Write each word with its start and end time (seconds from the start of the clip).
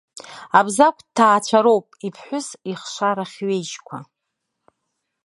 Абзагә 0.57 1.01
дҭаацәароуп, 1.07 1.87
иԥҳәыс, 2.07 2.47
ихшара 2.71 3.25
хьҩежьқәа. 3.31 3.97